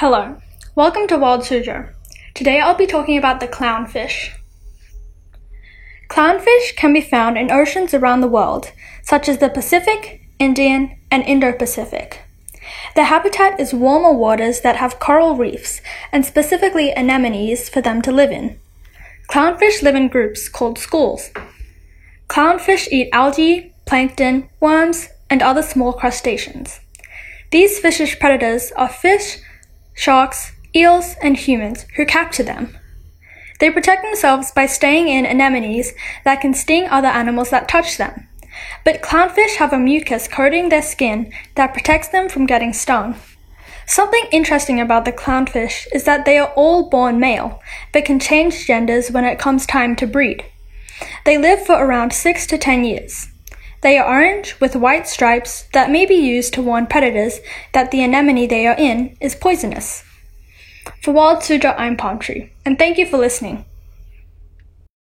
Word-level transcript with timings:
Hello, 0.00 0.36
welcome 0.74 1.06
to 1.06 1.16
Wild 1.16 1.40
Suzhou. 1.40 1.90
Today 2.34 2.60
I'll 2.60 2.76
be 2.76 2.86
talking 2.86 3.16
about 3.16 3.40
the 3.40 3.48
clownfish. 3.48 4.32
Clownfish 6.10 6.76
can 6.76 6.92
be 6.92 7.00
found 7.00 7.38
in 7.38 7.50
oceans 7.50 7.94
around 7.94 8.20
the 8.20 8.28
world, 8.28 8.72
such 9.02 9.26
as 9.26 9.38
the 9.38 9.48
Pacific, 9.48 10.20
Indian, 10.38 10.98
and 11.10 11.22
Indo 11.22 11.50
Pacific. 11.50 12.20
Their 12.94 13.06
habitat 13.06 13.58
is 13.58 13.72
warmer 13.72 14.12
waters 14.12 14.60
that 14.60 14.76
have 14.76 15.00
coral 15.00 15.34
reefs, 15.34 15.80
and 16.12 16.26
specifically 16.26 16.92
anemones 16.94 17.70
for 17.70 17.80
them 17.80 18.02
to 18.02 18.12
live 18.12 18.30
in. 18.30 18.60
Clownfish 19.30 19.82
live 19.82 19.94
in 19.94 20.08
groups 20.08 20.50
called 20.50 20.78
schools. 20.78 21.30
Clownfish 22.28 22.86
eat 22.92 23.08
algae, 23.14 23.72
plankton, 23.86 24.50
worms, 24.60 25.08
and 25.30 25.40
other 25.40 25.62
small 25.62 25.94
crustaceans. 25.94 26.80
These 27.50 27.78
fish's 27.78 28.14
predators 28.14 28.72
are 28.72 28.90
fish, 28.90 29.38
sharks, 29.96 30.52
eels, 30.74 31.16
and 31.20 31.36
humans 31.36 31.86
who 31.96 32.06
capture 32.06 32.44
them. 32.44 32.78
They 33.58 33.70
protect 33.70 34.02
themselves 34.02 34.52
by 34.52 34.66
staying 34.66 35.08
in 35.08 35.26
anemones 35.26 35.92
that 36.24 36.40
can 36.40 36.54
sting 36.54 36.88
other 36.88 37.08
animals 37.08 37.50
that 37.50 37.68
touch 37.68 37.96
them. 37.96 38.28
But 38.84 39.02
clownfish 39.02 39.56
have 39.56 39.72
a 39.72 39.78
mucus 39.78 40.28
coating 40.28 40.68
their 40.68 40.82
skin 40.82 41.32
that 41.54 41.72
protects 41.72 42.08
them 42.08 42.28
from 42.28 42.46
getting 42.46 42.72
stung. 42.72 43.16
Something 43.86 44.24
interesting 44.32 44.80
about 44.80 45.04
the 45.04 45.12
clownfish 45.12 45.86
is 45.92 46.04
that 46.04 46.24
they 46.24 46.38
are 46.38 46.52
all 46.56 46.90
born 46.90 47.20
male, 47.20 47.60
but 47.92 48.04
can 48.04 48.18
change 48.18 48.66
genders 48.66 49.10
when 49.10 49.24
it 49.24 49.38
comes 49.38 49.64
time 49.64 49.96
to 49.96 50.06
breed. 50.06 50.44
They 51.24 51.38
live 51.38 51.64
for 51.64 51.74
around 51.74 52.12
6 52.12 52.46
to 52.48 52.58
10 52.58 52.84
years. 52.84 53.28
They 53.86 53.98
are 53.98 54.08
orange 54.08 54.58
with 54.58 54.74
white 54.74 55.06
stripes 55.06 55.66
that 55.72 55.92
may 55.92 56.06
be 56.06 56.16
used 56.16 56.52
to 56.54 56.60
warn 56.60 56.88
predators 56.88 57.38
that 57.72 57.92
the 57.92 58.02
anemone 58.02 58.48
they 58.48 58.66
are 58.66 58.74
in 58.76 59.16
is 59.20 59.36
poisonous. 59.36 60.02
For 61.04 61.12
Wild 61.12 61.44
Suzhou, 61.44 61.72
I'm 61.78 61.96
Palm 61.96 62.18
Tree, 62.18 62.50
and 62.64 62.80
thank 62.80 62.98
you 62.98 63.06
for 63.06 63.16
listening. 63.16 63.64